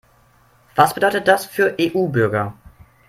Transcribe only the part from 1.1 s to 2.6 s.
das für EU-Bürger?